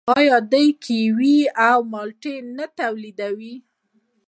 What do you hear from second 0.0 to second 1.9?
آیا دوی کیوي او